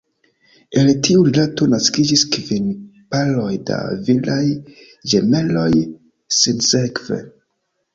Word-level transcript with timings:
El 0.83 0.87
tiu 1.07 1.25
rilato 1.27 1.67
naskiĝis 1.73 2.23
kvin 2.37 2.73
paroj 3.13 3.53
da 3.71 3.79
viraj 4.11 4.43
ĝemeloj, 5.15 5.71
sinsekve. 6.45 7.25